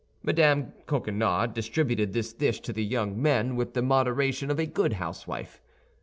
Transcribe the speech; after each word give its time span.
Mme. 0.23 0.71
Coquenard 0.87 1.53
distributed 1.53 2.11
this 2.11 2.33
dish 2.33 2.59
to 2.61 2.73
the 2.73 2.83
young 2.83 3.21
men 3.21 3.55
with 3.55 3.75
the 3.75 3.83
moderation 3.83 4.49
of 4.49 4.57
a 4.57 4.65
good 4.65 4.93
housewife. 4.93 5.61